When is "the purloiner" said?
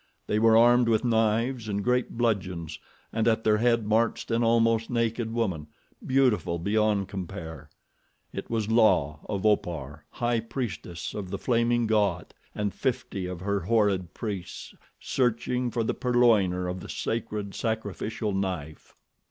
15.83-16.67